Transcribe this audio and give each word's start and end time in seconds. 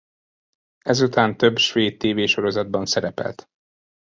Ez 0.81 1.01
után 1.01 1.37
több 1.37 1.57
svéd 1.57 1.97
tévésorozatban 1.97 2.85
szerepelt. 2.85 3.47